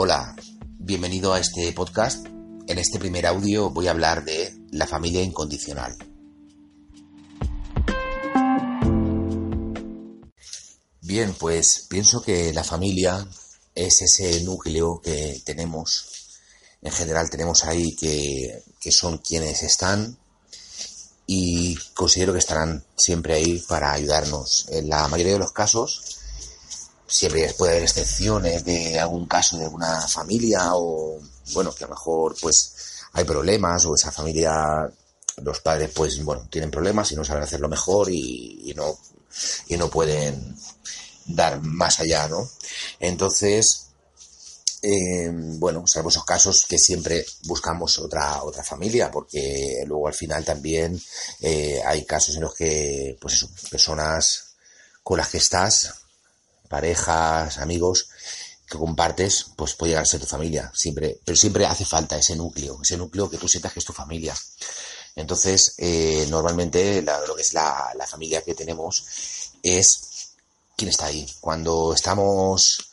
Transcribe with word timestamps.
Hola, 0.00 0.36
bienvenido 0.78 1.32
a 1.32 1.40
este 1.40 1.72
podcast. 1.72 2.24
En 2.68 2.78
este 2.78 3.00
primer 3.00 3.26
audio 3.26 3.70
voy 3.70 3.88
a 3.88 3.90
hablar 3.90 4.24
de 4.24 4.56
la 4.70 4.86
familia 4.86 5.24
incondicional. 5.24 5.96
Bien, 11.00 11.34
pues 11.34 11.86
pienso 11.90 12.22
que 12.22 12.52
la 12.52 12.62
familia 12.62 13.26
es 13.74 14.00
ese 14.02 14.40
núcleo 14.44 15.00
que 15.02 15.42
tenemos. 15.44 16.06
En 16.80 16.92
general 16.92 17.28
tenemos 17.28 17.64
ahí 17.64 17.96
que, 17.96 18.62
que 18.80 18.92
son 18.92 19.18
quienes 19.18 19.64
están 19.64 20.16
y 21.26 21.74
considero 21.94 22.32
que 22.32 22.38
estarán 22.38 22.84
siempre 22.96 23.34
ahí 23.34 23.58
para 23.66 23.90
ayudarnos. 23.90 24.66
En 24.68 24.88
la 24.88 25.08
mayoría 25.08 25.32
de 25.32 25.40
los 25.40 25.50
casos 25.50 26.17
siempre 27.08 27.52
puede 27.54 27.72
haber 27.72 27.84
excepciones 27.84 28.64
de 28.64 29.00
algún 29.00 29.26
caso 29.26 29.56
de 29.56 29.66
una 29.66 30.06
familia 30.06 30.74
o, 30.74 31.18
bueno, 31.54 31.74
que 31.74 31.84
a 31.84 31.86
lo 31.86 31.94
mejor 31.94 32.36
pues 32.40 32.74
hay 33.14 33.24
problemas 33.24 33.84
o 33.86 33.94
esa 33.94 34.12
familia, 34.12 34.52
los 35.42 35.60
padres 35.60 35.90
pues, 35.94 36.22
bueno, 36.22 36.46
tienen 36.50 36.70
problemas 36.70 37.10
y 37.10 37.16
no 37.16 37.24
saben 37.24 37.42
hacerlo 37.42 37.68
mejor 37.68 38.10
y, 38.10 38.72
no, 38.76 38.98
y 39.68 39.76
no 39.76 39.88
pueden 39.88 40.54
dar 41.24 41.60
más 41.62 42.00
allá, 42.00 42.28
¿no? 42.28 42.48
Entonces, 43.00 43.86
eh, 44.82 45.30
bueno, 45.32 45.86
salvo 45.86 46.10
esos 46.10 46.24
casos 46.24 46.66
que 46.68 46.78
siempre 46.78 47.24
buscamos 47.44 47.98
otra, 47.98 48.42
otra 48.42 48.62
familia, 48.62 49.10
porque 49.10 49.82
luego 49.86 50.08
al 50.08 50.14
final 50.14 50.44
también 50.44 51.00
eh, 51.40 51.80
hay 51.84 52.04
casos 52.04 52.36
en 52.36 52.42
los 52.42 52.54
que, 52.54 53.16
pues 53.18 53.34
eso, 53.34 53.48
personas 53.70 54.44
con 55.02 55.16
las 55.16 55.28
que 55.28 55.38
estás 55.38 55.94
parejas, 56.68 57.58
amigos 57.58 58.08
que 58.68 58.78
compartes, 58.78 59.46
pues 59.56 59.74
puede 59.74 59.90
llegar 59.90 60.02
a 60.02 60.06
ser 60.06 60.20
tu 60.20 60.26
familia, 60.26 60.70
siempre, 60.74 61.18
pero 61.24 61.36
siempre 61.36 61.64
hace 61.64 61.86
falta 61.86 62.18
ese 62.18 62.36
núcleo, 62.36 62.78
ese 62.82 62.98
núcleo 62.98 63.30
que 63.30 63.38
tú 63.38 63.48
sientas 63.48 63.72
que 63.72 63.78
es 63.78 63.84
tu 63.84 63.94
familia. 63.94 64.34
Entonces, 65.16 65.74
eh, 65.78 66.26
normalmente 66.28 67.02
lo 67.02 67.34
que 67.34 67.42
es 67.42 67.54
la, 67.54 67.92
la 67.96 68.06
familia 68.06 68.42
que 68.42 68.54
tenemos 68.54 69.04
es 69.62 70.34
quién 70.76 70.90
está 70.90 71.06
ahí. 71.06 71.26
Cuando 71.40 71.94
estamos, 71.94 72.92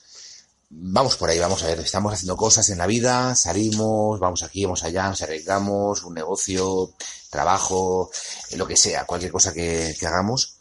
vamos 0.69 1.17
por 1.17 1.29
ahí, 1.29 1.39
vamos 1.39 1.61
a 1.63 1.67
ver, 1.67 1.81
estamos 1.81 2.13
haciendo 2.13 2.37
cosas 2.37 2.69
en 2.69 2.77
la 2.77 2.87
vida, 2.87 3.35
salimos, 3.35 4.19
vamos 4.19 4.43
aquí, 4.43 4.63
vamos 4.63 4.83
allá, 4.83 5.09
nos 5.09 5.21
arriesgamos, 5.21 6.03
un 6.03 6.13
negocio, 6.13 6.93
trabajo, 7.29 8.09
lo 8.55 8.65
que 8.65 8.77
sea, 8.77 9.05
cualquier 9.05 9.31
cosa 9.31 9.53
que, 9.53 9.93
que 9.99 10.07
hagamos. 10.07 10.55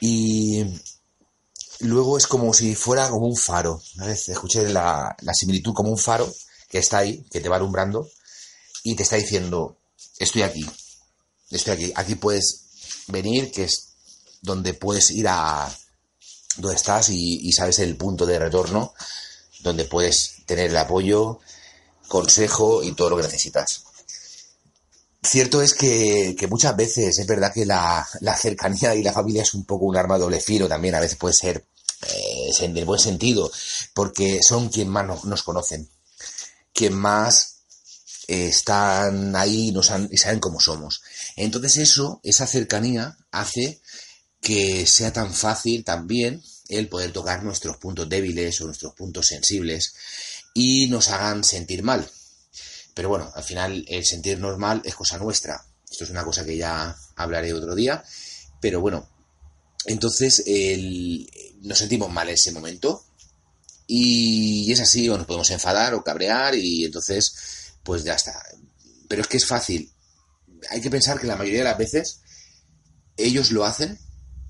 Y, 0.00 0.64
luego 1.80 2.18
es 2.18 2.26
como 2.26 2.52
si 2.54 2.74
fuera 2.74 3.08
como 3.08 3.26
un 3.26 3.36
faro. 3.36 3.82
Escuché 4.06 4.68
la, 4.68 5.16
la 5.20 5.34
similitud 5.34 5.72
como 5.74 5.90
un 5.90 5.98
faro 5.98 6.32
que 6.68 6.78
está 6.78 6.98
ahí, 6.98 7.24
que 7.30 7.40
te 7.40 7.48
va 7.48 7.56
alumbrando 7.56 8.08
y 8.82 8.94
te 8.94 9.02
está 9.02 9.16
diciendo, 9.16 9.78
estoy 10.18 10.42
aquí, 10.42 10.68
estoy 11.50 11.72
aquí, 11.72 11.92
aquí 11.94 12.14
puedes 12.16 12.64
venir, 13.08 13.50
que 13.50 13.64
es 13.64 13.94
donde 14.42 14.74
puedes 14.74 15.10
ir 15.10 15.26
a 15.28 15.74
donde 16.56 16.76
estás 16.76 17.08
y, 17.08 17.50
sabes 17.52 17.78
el 17.78 17.96
punto 17.96 18.26
de 18.26 18.38
retorno, 18.38 18.92
donde 19.60 19.84
puedes 19.84 20.44
tener 20.46 20.70
el 20.70 20.76
apoyo, 20.76 21.40
consejo 22.08 22.82
y 22.82 22.92
todo 22.92 23.10
lo 23.10 23.16
que 23.16 23.22
necesitas. 23.22 23.84
Cierto 25.24 25.62
es 25.62 25.72
que, 25.72 26.36
muchas 26.50 26.76
veces 26.76 27.18
es 27.18 27.26
verdad 27.26 27.52
que 27.52 27.64
la, 27.64 28.06
cercanía 28.38 28.94
y 28.94 29.02
la 29.02 29.12
familia 29.12 29.42
es 29.42 29.54
un 29.54 29.64
poco 29.64 29.86
un 29.86 29.96
arma 29.96 30.18
doble 30.18 30.38
filo 30.38 30.68
también, 30.68 30.94
a 30.94 31.00
veces 31.00 31.16
puede 31.16 31.32
ser 31.32 31.64
eh, 32.06 32.50
en 32.60 32.76
el 32.76 32.84
buen 32.84 33.00
sentido, 33.00 33.50
porque 33.94 34.42
son 34.42 34.68
quien 34.68 34.88
más 34.88 35.24
nos, 35.24 35.42
conocen, 35.42 35.88
quien 36.74 36.94
más 36.94 37.56
eh, 38.28 38.48
están 38.48 39.34
ahí 39.34 39.70
y, 39.70 39.78
y 40.10 40.18
saben 40.18 40.40
cómo 40.40 40.60
somos. 40.60 41.02
Entonces 41.36 41.78
eso, 41.78 42.20
esa 42.22 42.46
cercanía 42.46 43.16
hace 43.30 43.80
que 44.42 44.86
sea 44.86 45.10
tan 45.10 45.32
fácil 45.32 45.84
también 45.84 46.42
el 46.68 46.88
poder 46.88 47.12
tocar 47.12 47.42
nuestros 47.42 47.78
puntos 47.78 48.08
débiles 48.10 48.60
o 48.60 48.66
nuestros 48.66 48.92
puntos 48.92 49.26
sensibles 49.26 49.94
y 50.52 50.86
nos 50.88 51.08
hagan 51.08 51.44
sentir 51.44 51.82
mal. 51.82 52.06
Pero 52.94 53.08
bueno, 53.08 53.30
al 53.34 53.42
final 53.42 53.84
el 53.88 54.04
sentirnos 54.04 54.56
mal 54.58 54.80
es 54.84 54.94
cosa 54.94 55.18
nuestra. 55.18 55.66
Esto 55.90 56.04
es 56.04 56.10
una 56.10 56.24
cosa 56.24 56.44
que 56.44 56.56
ya 56.56 56.96
hablaré 57.16 57.52
otro 57.52 57.74
día. 57.74 58.02
Pero 58.60 58.80
bueno, 58.80 59.08
entonces 59.84 60.44
nos 61.60 61.78
sentimos 61.78 62.10
mal 62.10 62.28
en 62.28 62.34
ese 62.34 62.52
momento 62.52 63.04
y 63.86 64.72
es 64.72 64.80
así, 64.80 65.08
o 65.08 65.18
nos 65.18 65.26
podemos 65.26 65.50
enfadar 65.50 65.94
o 65.94 66.02
cabrear 66.02 66.54
y 66.54 66.84
entonces 66.84 67.74
pues 67.82 68.04
ya 68.04 68.14
está. 68.14 68.42
Pero 69.08 69.22
es 69.22 69.28
que 69.28 69.36
es 69.36 69.46
fácil. 69.46 69.92
Hay 70.70 70.80
que 70.80 70.90
pensar 70.90 71.20
que 71.20 71.26
la 71.26 71.36
mayoría 71.36 71.60
de 71.60 71.64
las 71.64 71.78
veces 71.78 72.20
ellos 73.16 73.52
lo 73.52 73.64
hacen 73.64 73.98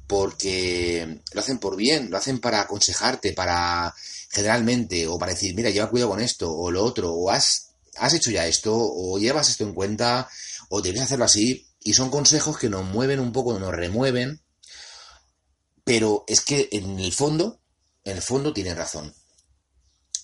porque 0.06 1.22
lo 1.32 1.40
hacen 1.40 1.58
por 1.58 1.76
bien, 1.76 2.10
lo 2.10 2.18
hacen 2.18 2.38
para 2.38 2.60
aconsejarte, 2.60 3.32
para 3.32 3.94
generalmente, 4.30 5.06
o 5.06 5.18
para 5.18 5.32
decir, 5.32 5.54
mira, 5.54 5.70
lleva 5.70 5.90
cuidado 5.90 6.10
con 6.10 6.20
esto, 6.20 6.52
o 6.52 6.70
lo 6.70 6.84
otro, 6.84 7.12
o 7.12 7.30
has, 7.30 7.73
has 7.96 8.14
hecho 8.14 8.30
ya 8.30 8.46
esto, 8.46 8.74
o 8.76 9.18
llevas 9.18 9.48
esto 9.48 9.64
en 9.64 9.74
cuenta, 9.74 10.28
o 10.68 10.80
debes 10.80 11.02
hacerlo 11.02 11.24
así, 11.24 11.68
y 11.80 11.94
son 11.94 12.10
consejos 12.10 12.58
que 12.58 12.68
nos 12.68 12.84
mueven 12.84 13.20
un 13.20 13.32
poco, 13.32 13.58
nos 13.58 13.72
remueven, 13.72 14.42
pero 15.84 16.24
es 16.26 16.40
que 16.40 16.68
en 16.72 16.98
el 16.98 17.12
fondo, 17.12 17.60
en 18.04 18.16
el 18.16 18.22
fondo 18.22 18.52
tiene 18.52 18.74
razón. 18.74 19.14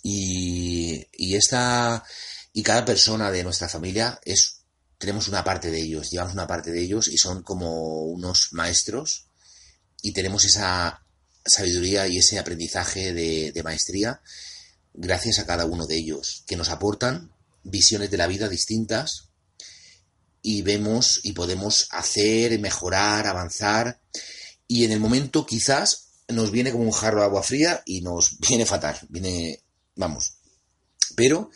Y, 0.02 1.06
esta, 1.36 2.02
y 2.52 2.62
cada 2.62 2.84
persona 2.84 3.30
de 3.30 3.44
nuestra 3.44 3.68
familia 3.68 4.18
es, 4.24 4.62
tenemos 4.98 5.28
una 5.28 5.44
parte 5.44 5.70
de 5.70 5.80
ellos, 5.80 6.10
llevamos 6.10 6.32
una 6.32 6.46
parte 6.46 6.70
de 6.70 6.82
ellos 6.82 7.08
y 7.08 7.18
son 7.18 7.42
como 7.42 8.04
unos 8.04 8.48
maestros 8.52 9.26
y 10.02 10.12
tenemos 10.12 10.44
esa 10.46 11.04
sabiduría 11.44 12.08
y 12.08 12.18
ese 12.18 12.38
aprendizaje 12.38 13.12
de 13.12 13.62
maestría 13.62 14.22
gracias 14.94 15.38
a 15.38 15.46
cada 15.46 15.66
uno 15.66 15.86
de 15.86 15.96
ellos, 15.96 16.44
que 16.46 16.56
nos 16.56 16.70
aportan 16.70 17.32
visiones 17.62 18.10
de 18.10 18.16
la 18.16 18.26
vida 18.26 18.48
distintas 18.48 19.30
y 20.42 20.62
vemos 20.62 21.20
y 21.22 21.32
podemos 21.32 21.88
hacer, 21.90 22.58
mejorar, 22.58 23.26
avanzar. 23.26 24.00
Y 24.66 24.84
en 24.84 24.92
el 24.92 25.00
momento 25.00 25.46
quizás 25.46 26.10
nos 26.28 26.50
viene 26.50 26.72
como 26.72 26.84
un 26.84 26.92
jarro 26.92 27.20
de 27.20 27.26
agua 27.26 27.42
fría 27.42 27.82
y 27.84 28.00
nos 28.00 28.38
viene 28.48 28.66
fatal, 28.66 28.98
viene, 29.08 29.60
vamos, 29.96 30.34
pero 31.16 31.50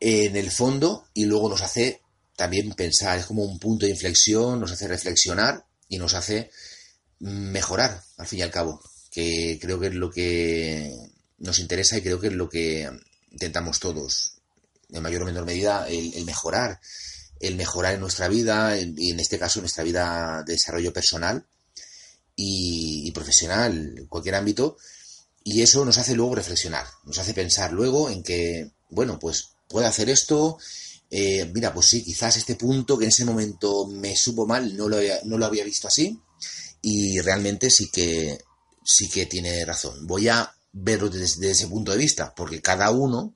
en 0.00 0.36
el 0.36 0.50
fondo 0.50 1.06
y 1.14 1.24
luego 1.24 1.48
nos 1.48 1.62
hace 1.62 2.02
también 2.36 2.72
pensar, 2.74 3.18
es 3.18 3.26
como 3.26 3.44
un 3.44 3.58
punto 3.58 3.86
de 3.86 3.92
inflexión, 3.92 4.60
nos 4.60 4.72
hace 4.72 4.86
reflexionar 4.88 5.64
y 5.88 5.98
nos 5.98 6.14
hace 6.14 6.50
mejorar, 7.20 8.02
al 8.18 8.26
fin 8.26 8.40
y 8.40 8.42
al 8.42 8.50
cabo, 8.50 8.82
que 9.10 9.58
creo 9.60 9.80
que 9.80 9.86
es 9.86 9.94
lo 9.94 10.10
que 10.10 10.94
nos 11.38 11.58
interesa 11.58 11.96
y 11.96 12.02
creo 12.02 12.20
que 12.20 12.26
es 12.26 12.34
lo 12.34 12.48
que 12.48 12.90
intentamos 13.30 13.80
todos, 13.80 14.35
en 14.90 15.02
mayor 15.02 15.22
o 15.22 15.26
menor 15.26 15.44
medida, 15.44 15.86
el, 15.88 16.24
mejorar, 16.24 16.80
el 17.40 17.56
mejorar 17.56 17.94
en 17.94 18.00
nuestra 18.00 18.28
vida 18.28 18.78
y 18.78 19.10
en 19.10 19.20
este 19.20 19.38
caso 19.38 19.58
en 19.58 19.64
nuestra 19.64 19.84
vida 19.84 20.42
de 20.46 20.54
desarrollo 20.54 20.92
personal 20.92 21.46
y, 22.36 23.10
profesional, 23.12 23.94
en 23.96 24.06
cualquier 24.06 24.34
ámbito, 24.34 24.76
y 25.42 25.62
eso 25.62 25.84
nos 25.84 25.98
hace 25.98 26.14
luego 26.14 26.34
reflexionar, 26.34 26.86
nos 27.04 27.18
hace 27.18 27.32
pensar 27.32 27.72
luego 27.72 28.10
en 28.10 28.22
que, 28.22 28.72
bueno, 28.90 29.18
pues 29.18 29.50
puedo 29.68 29.86
hacer 29.86 30.10
esto, 30.10 30.58
eh, 31.10 31.50
mira, 31.54 31.72
pues 31.72 31.86
sí, 31.86 32.02
quizás 32.02 32.36
este 32.36 32.56
punto 32.56 32.98
que 32.98 33.04
en 33.04 33.10
ese 33.10 33.24
momento 33.24 33.86
me 33.86 34.16
supo 34.16 34.46
mal, 34.46 34.76
no 34.76 34.88
lo, 34.88 34.96
había, 34.96 35.20
no 35.24 35.38
lo 35.38 35.46
había 35.46 35.64
visto 35.64 35.88
así, 35.88 36.20
y 36.82 37.20
realmente 37.20 37.70
sí 37.70 37.90
que, 37.90 38.38
sí 38.84 39.08
que 39.08 39.26
tiene 39.26 39.64
razón. 39.64 40.06
Voy 40.06 40.28
a 40.28 40.52
verlo 40.72 41.08
desde, 41.08 41.50
ese 41.50 41.68
punto 41.68 41.92
de 41.92 41.98
vista, 41.98 42.34
porque 42.34 42.60
cada 42.60 42.90
uno, 42.90 43.35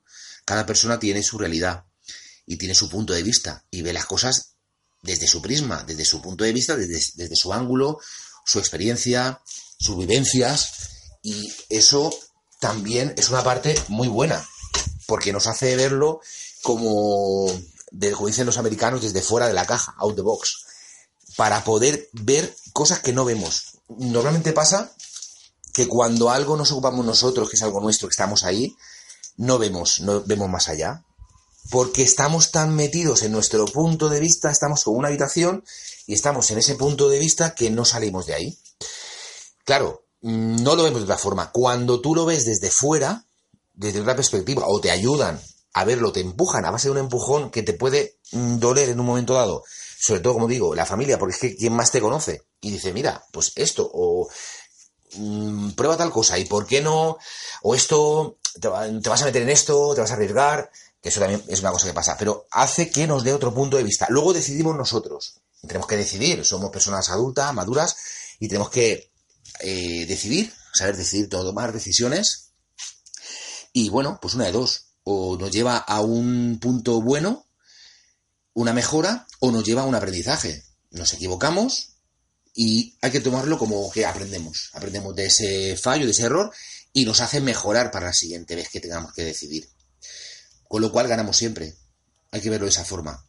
cada 0.51 0.65
persona 0.65 0.99
tiene 0.99 1.23
su 1.23 1.37
realidad 1.37 1.85
y 2.45 2.57
tiene 2.57 2.75
su 2.75 2.89
punto 2.89 3.13
de 3.13 3.23
vista 3.23 3.63
y 3.71 3.83
ve 3.83 3.93
las 3.93 4.05
cosas 4.05 4.55
desde 5.01 5.25
su 5.25 5.41
prisma, 5.41 5.85
desde 5.87 6.03
su 6.03 6.21
punto 6.21 6.43
de 6.43 6.51
vista, 6.51 6.75
desde, 6.75 6.99
desde 7.15 7.35
su 7.37 7.53
ángulo 7.53 8.01
su 8.45 8.59
experiencia, 8.59 9.41
sus 9.79 9.97
vivencias, 9.97 10.73
y 11.23 11.53
eso 11.69 12.13
también 12.59 13.13
es 13.15 13.29
una 13.29 13.45
parte 13.45 13.81
muy 13.87 14.09
buena, 14.09 14.45
porque 15.07 15.31
nos 15.31 15.47
hace 15.47 15.77
verlo 15.77 16.19
como, 16.63 17.47
como 18.13 18.27
dicen 18.27 18.45
los 18.45 18.57
americanos, 18.57 19.03
desde 19.03 19.21
fuera 19.21 19.47
de 19.47 19.53
la 19.53 19.65
caja, 19.65 19.95
out 19.99 20.17
the 20.17 20.21
box, 20.21 20.65
para 21.37 21.63
poder 21.63 22.09
ver 22.11 22.53
cosas 22.73 22.99
que 22.99 23.13
no 23.13 23.23
vemos. 23.23 23.77
Normalmente 23.87 24.51
pasa 24.51 24.93
que 25.73 25.87
cuando 25.87 26.29
algo 26.29 26.57
nos 26.57 26.73
ocupamos 26.73 27.05
nosotros, 27.05 27.49
que 27.49 27.55
es 27.55 27.63
algo 27.63 27.79
nuestro, 27.79 28.09
que 28.09 28.13
estamos 28.13 28.43
ahí, 28.43 28.75
no 29.37 29.57
vemos, 29.57 30.01
no 30.01 30.23
vemos 30.23 30.49
más 30.49 30.69
allá. 30.69 31.03
Porque 31.69 32.01
estamos 32.01 32.51
tan 32.51 32.75
metidos 32.75 33.21
en 33.21 33.31
nuestro 33.31 33.65
punto 33.65 34.09
de 34.09 34.19
vista, 34.19 34.49
estamos 34.51 34.83
con 34.83 34.95
una 34.95 35.09
habitación 35.09 35.63
y 36.07 36.13
estamos 36.13 36.49
en 36.51 36.57
ese 36.57 36.75
punto 36.75 37.07
de 37.07 37.19
vista 37.19 37.53
que 37.53 37.69
no 37.69 37.85
salimos 37.85 38.25
de 38.25 38.33
ahí. 38.33 38.59
Claro, 39.63 40.03
no 40.21 40.75
lo 40.75 40.83
vemos 40.83 40.99
de 40.99 41.05
otra 41.05 41.17
forma. 41.17 41.51
Cuando 41.51 42.01
tú 42.01 42.15
lo 42.15 42.25
ves 42.25 42.45
desde 42.45 42.71
fuera, 42.71 43.25
desde 43.73 44.01
otra 44.01 44.15
perspectiva, 44.15 44.63
o 44.67 44.81
te 44.81 44.91
ayudan 44.91 45.39
a 45.73 45.85
verlo, 45.85 46.11
te 46.11 46.19
empujan 46.19 46.65
a 46.65 46.71
base 46.71 46.87
de 46.87 46.93
un 46.93 46.97
empujón 46.97 47.51
que 47.51 47.63
te 47.63 47.73
puede 47.73 48.17
mm, 48.31 48.57
doler 48.57 48.89
en 48.89 48.99
un 48.99 49.05
momento 49.05 49.35
dado. 49.35 49.63
Sobre 49.99 50.19
todo, 50.19 50.33
como 50.33 50.47
digo, 50.47 50.73
la 50.73 50.85
familia, 50.85 51.19
porque 51.19 51.35
es 51.35 51.39
que 51.39 51.55
quien 51.55 51.73
más 51.73 51.91
te 51.91 52.01
conoce. 52.01 52.41
Y 52.59 52.71
dice, 52.71 52.91
mira, 52.91 53.23
pues 53.31 53.53
esto, 53.55 53.89
o 53.93 54.27
Mm, 55.15 55.71
prueba 55.71 55.97
tal 55.97 56.09
cosa, 56.11 56.37
y 56.39 56.45
por 56.45 56.65
qué 56.65 56.81
no, 56.81 57.17
o 57.63 57.75
esto, 57.75 58.37
te, 58.59 58.67
vas 58.67 59.21
a 59.21 59.25
meter 59.25 59.41
en 59.41 59.49
esto, 59.49 59.93
te 59.93 60.01
vas 60.01 60.11
a 60.11 60.15
arriesgar, 60.15 60.71
que 61.01 61.09
eso 61.09 61.19
también 61.19 61.43
es 61.47 61.59
una 61.61 61.71
cosa 61.71 61.87
que 61.87 61.93
pasa, 61.93 62.17
pero 62.17 62.47
hace 62.51 62.89
que 62.89 63.07
nos 63.07 63.23
dé 63.23 63.33
otro 63.33 63.53
punto 63.53 63.77
de 63.77 63.83
vista. 63.83 64.07
Luego 64.09 64.33
decidimos 64.33 64.75
nosotros, 64.75 65.41
tenemos 65.67 65.87
que 65.87 65.97
decidir, 65.97 66.43
somos 66.45 66.71
personas 66.71 67.09
adultas, 67.09 67.53
maduras, 67.53 67.95
y 68.39 68.47
tenemos 68.47 68.69
que 68.69 69.11
eh, 69.59 70.05
decidir, 70.07 70.53
saber 70.73 70.97
decidir, 70.97 71.29
tomar 71.29 71.73
decisiones, 71.73 72.51
y 73.73 73.89
bueno, 73.89 74.19
pues 74.21 74.33
una 74.33 74.45
de 74.45 74.51
dos, 74.51 74.87
o 75.03 75.37
nos 75.37 75.51
lleva 75.51 75.77
a 75.77 76.01
un 76.01 76.59
punto 76.59 77.01
bueno, 77.01 77.45
una 78.53 78.73
mejora, 78.73 79.27
o 79.39 79.51
nos 79.51 79.63
lleva 79.63 79.83
a 79.83 79.85
un 79.85 79.95
aprendizaje. 79.95 80.63
Nos 80.91 81.13
equivocamos, 81.13 81.91
y 82.53 82.97
hay 83.01 83.11
que 83.11 83.21
tomarlo 83.21 83.57
como 83.57 83.89
que 83.91 84.05
aprendemos, 84.05 84.71
aprendemos 84.73 85.15
de 85.15 85.25
ese 85.27 85.77
fallo, 85.77 86.05
de 86.05 86.11
ese 86.11 86.23
error 86.23 86.51
y 86.93 87.05
nos 87.05 87.21
hace 87.21 87.41
mejorar 87.41 87.91
para 87.91 88.07
la 88.07 88.13
siguiente 88.13 88.55
vez 88.55 88.69
que 88.69 88.79
tengamos 88.79 89.13
que 89.13 89.23
decidir. 89.23 89.69
Con 90.67 90.81
lo 90.81 90.91
cual 90.91 91.07
ganamos 91.07 91.37
siempre. 91.37 91.75
Hay 92.31 92.41
que 92.41 92.49
verlo 92.49 92.65
de 92.65 92.71
esa 92.71 92.85
forma. 92.85 93.25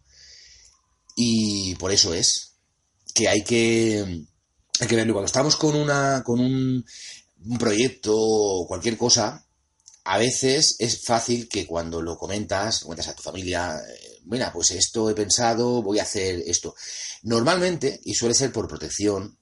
Y 1.16 1.74
por 1.76 1.92
eso 1.92 2.14
es 2.14 2.54
que 3.14 3.28
hay 3.28 3.42
que, 3.42 4.24
hay 4.80 4.86
que 4.86 4.96
verlo. 4.96 5.12
Cuando 5.12 5.26
estamos 5.26 5.56
con, 5.56 5.76
una, 5.76 6.22
con 6.24 6.40
un, 6.40 6.84
un 7.44 7.58
proyecto 7.58 8.14
o 8.16 8.66
cualquier 8.66 8.96
cosa, 8.96 9.46
a 10.04 10.18
veces 10.18 10.76
es 10.78 11.04
fácil 11.04 11.48
que 11.48 11.66
cuando 11.66 12.02
lo 12.02 12.16
comentas, 12.16 12.80
cuentas 12.80 13.08
a 13.08 13.14
tu 13.14 13.22
familia, 13.22 13.80
eh, 13.88 14.20
mira, 14.24 14.52
pues 14.52 14.72
esto 14.72 15.08
he 15.10 15.14
pensado, 15.14 15.82
voy 15.82 15.98
a 15.98 16.02
hacer 16.02 16.42
esto. 16.46 16.74
Normalmente, 17.22 18.00
y 18.04 18.14
suele 18.14 18.34
ser 18.34 18.52
por 18.52 18.68
protección, 18.68 19.38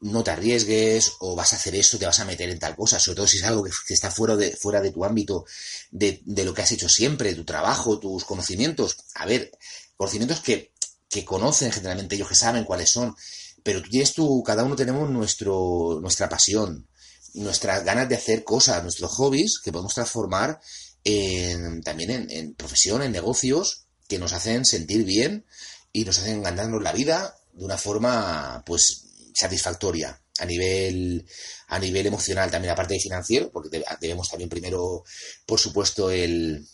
no 0.00 0.22
te 0.22 0.30
arriesgues 0.30 1.12
o 1.20 1.34
vas 1.34 1.52
a 1.52 1.56
hacer 1.56 1.74
esto, 1.74 1.98
te 1.98 2.06
vas 2.06 2.20
a 2.20 2.24
meter 2.24 2.50
en 2.50 2.58
tal 2.58 2.76
cosa, 2.76 3.00
sobre 3.00 3.16
todo 3.16 3.26
si 3.26 3.38
es 3.38 3.44
algo 3.44 3.64
que, 3.64 3.70
está 3.88 4.10
fuera 4.10 4.36
de, 4.36 4.54
fuera 4.56 4.80
de 4.80 4.90
tu 4.90 5.04
ámbito, 5.04 5.46
de, 5.90 6.22
lo 6.26 6.52
que 6.52 6.62
has 6.62 6.72
hecho 6.72 6.88
siempre, 6.88 7.34
tu 7.34 7.44
trabajo, 7.44 7.98
tus 7.98 8.24
conocimientos. 8.24 8.96
A 9.14 9.26
ver, 9.26 9.50
conocimientos 9.96 10.40
que, 10.40 10.72
que 11.08 11.24
conocen 11.24 11.72
generalmente 11.72 12.14
ellos, 12.14 12.28
que 12.28 12.34
saben 12.34 12.64
cuáles 12.64 12.90
son, 12.90 13.16
pero 13.62 13.82
tú 13.82 13.88
tienes 13.88 14.12
tú, 14.12 14.42
cada 14.44 14.64
uno 14.64 14.76
tenemos 14.76 15.08
nuestro, 15.10 15.98
nuestra 16.00 16.28
pasión, 16.28 16.86
nuestras 17.34 17.84
ganas 17.84 18.08
de 18.08 18.16
hacer 18.16 18.44
cosas, 18.44 18.82
nuestros 18.82 19.10
hobbies, 19.12 19.58
que 19.58 19.72
podemos 19.72 19.94
transformar 19.94 20.60
en, 21.04 21.82
también 21.82 22.10
en, 22.10 22.30
en 22.30 22.54
profesión, 22.54 23.02
en 23.02 23.12
negocios, 23.12 23.86
que 24.08 24.18
nos 24.18 24.32
hacen 24.32 24.64
sentir 24.64 25.04
bien 25.04 25.46
y 25.92 26.04
nos 26.04 26.18
hacen 26.18 26.42
ganarnos 26.42 26.82
la 26.82 26.92
vida 26.92 27.36
de 27.54 27.64
una 27.64 27.78
forma, 27.78 28.62
pues, 28.66 29.05
satisfactoria 29.36 30.18
a 30.38 30.44
nivel 30.46 31.26
a 31.68 31.78
nivel 31.78 32.06
emocional 32.06 32.50
también 32.50 32.72
aparte 32.72 32.94
de 32.94 33.00
financiero 33.00 33.50
porque 33.50 33.82
debemos 34.00 34.30
también 34.30 34.48
primero 34.48 35.04
por 35.44 35.58
supuesto 35.58 36.10
el, 36.10 36.66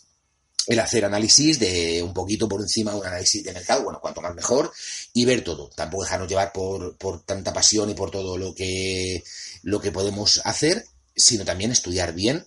el 0.67 0.79
hacer 0.79 1.03
análisis 1.03 1.59
de 1.59 2.01
un 2.01 2.13
poquito 2.13 2.47
por 2.47 2.61
encima 2.61 2.95
un 2.95 3.05
análisis 3.05 3.43
de 3.43 3.53
mercado 3.53 3.83
bueno 3.83 3.99
cuanto 3.99 4.21
más 4.21 4.33
mejor 4.33 4.71
y 5.13 5.25
ver 5.25 5.43
todo. 5.43 5.69
Tampoco 5.75 6.03
dejarnos 6.03 6.29
llevar 6.29 6.51
por, 6.53 6.97
por 6.97 7.23
tanta 7.23 7.51
pasión 7.53 7.89
y 7.89 7.93
por 7.93 8.11
todo 8.11 8.37
lo 8.37 8.53
que 8.55 9.23
lo 9.63 9.81
que 9.81 9.91
podemos 9.91 10.41
hacer 10.45 10.85
sino 11.15 11.45
también 11.45 11.71
estudiar 11.71 12.13
bien 12.13 12.45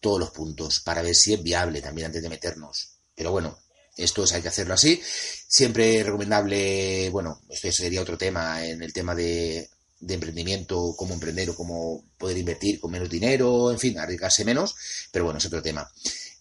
todos 0.00 0.18
los 0.18 0.30
puntos 0.30 0.80
para 0.80 1.02
ver 1.02 1.14
si 1.14 1.34
es 1.34 1.42
viable 1.42 1.82
también 1.82 2.06
antes 2.06 2.22
de 2.22 2.28
meternos. 2.30 2.92
Pero 3.14 3.30
bueno 3.30 3.58
esto 4.02 4.24
hay 4.32 4.42
que 4.42 4.48
hacerlo 4.48 4.74
así. 4.74 5.00
Siempre 5.02 6.02
recomendable, 6.02 7.10
bueno, 7.10 7.40
esto 7.48 7.70
sería 7.72 8.02
otro 8.02 8.18
tema 8.18 8.64
en 8.64 8.82
el 8.82 8.92
tema 8.92 9.14
de, 9.14 9.68
emprendimiento, 10.08 10.94
cómo 10.96 11.14
emprender 11.14 11.50
o 11.50 11.54
cómo 11.54 12.04
poder 12.18 12.38
invertir 12.38 12.80
con 12.80 12.90
menos 12.90 13.10
dinero, 13.10 13.70
en 13.70 13.78
fin, 13.78 13.98
arriesgarse 13.98 14.44
menos, 14.44 14.74
pero 15.12 15.24
bueno, 15.26 15.38
es 15.38 15.46
otro 15.46 15.62
tema. 15.62 15.90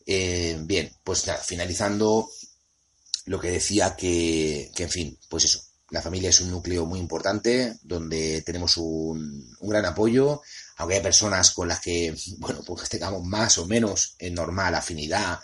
Eh, 0.05 0.57
bien, 0.61 0.91
pues 1.03 1.27
nada, 1.27 1.39
finalizando 1.39 2.29
lo 3.25 3.39
que 3.39 3.51
decía 3.51 3.95
que, 3.95 4.71
que, 4.75 4.83
en 4.83 4.89
fin, 4.89 5.19
pues 5.29 5.45
eso, 5.45 5.61
la 5.91 6.01
familia 6.01 6.29
es 6.29 6.39
un 6.41 6.51
núcleo 6.51 6.85
muy 6.85 6.99
importante 6.99 7.77
donde 7.81 8.41
tenemos 8.41 8.77
un, 8.77 9.55
un 9.59 9.69
gran 9.69 9.85
apoyo, 9.85 10.41
aunque 10.77 10.95
hay 10.95 11.01
personas 11.01 11.51
con 11.51 11.67
las 11.67 11.79
que, 11.79 12.15
bueno, 12.37 12.61
pues 12.65 12.89
tengamos 12.89 13.23
más 13.23 13.57
o 13.57 13.65
menos 13.65 14.15
en 14.19 14.33
normal 14.33 14.75
afinidad, 14.75 15.39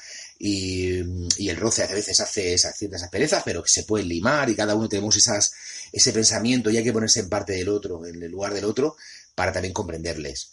y, 0.47 1.49
el 1.49 1.57
roce 1.57 1.83
a 1.83 1.87
veces 1.87 2.19
hace 2.19 2.53
esas 2.53 2.77
ciertas 2.77 3.03
asperezas, 3.03 3.41
pero 3.43 3.63
que 3.63 3.69
se 3.69 3.83
pueden 3.83 4.07
limar 4.07 4.49
y 4.49 4.55
cada 4.55 4.75
uno 4.75 4.87
tenemos 4.87 5.15
esas, 5.15 5.51
ese 5.91 6.13
pensamiento 6.13 6.69
y 6.69 6.77
hay 6.77 6.83
que 6.83 6.93
ponerse 6.93 7.21
en 7.21 7.29
parte 7.29 7.53
del 7.53 7.69
otro, 7.69 8.05
en 8.05 8.21
el 8.21 8.31
lugar 8.31 8.53
del 8.53 8.65
otro, 8.65 8.95
para 9.33 9.51
también 9.51 9.73
comprenderles. 9.73 10.51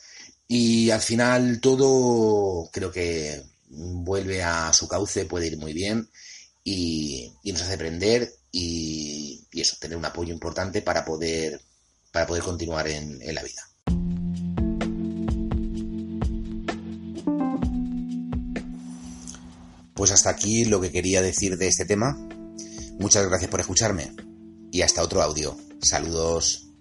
Y 0.49 0.91
al 0.91 1.01
final 1.01 1.61
todo 1.61 2.71
creo 2.73 2.91
que 2.91 3.43
vuelve 3.69 4.43
a 4.43 4.73
su 4.73 4.89
cauce, 4.89 5.27
puede 5.27 5.49
ir 5.49 5.59
muy 5.59 5.73
bien 5.75 6.09
y, 6.65 7.33
nos 7.45 7.63
hace 7.63 7.75
aprender 7.75 8.33
y, 8.51 9.47
eso, 9.53 9.77
tener 9.79 9.99
un 9.99 10.05
apoyo 10.07 10.33
importante 10.33 10.81
para 10.81 11.05
poder, 11.05 11.61
para 12.11 12.27
poder 12.27 12.43
continuar 12.43 12.89
en 12.89 13.35
la 13.35 13.43
vida. 13.43 13.72
Pues 20.03 20.11
hasta 20.11 20.31
aquí 20.31 20.65
lo 20.65 20.81
que 20.81 20.91
quería 20.91 21.23
decir 21.23 21.57
de 21.57 21.69
este 21.69 21.85
tema. 21.85 22.19
Muchas 22.99 23.25
gracias 23.29 23.49
por 23.49 23.61
escucharme 23.61 24.11
y 24.73 24.83
hasta 24.83 25.01
otro 25.01 25.23
audio. 25.23 25.57
Saludos. 25.81 26.72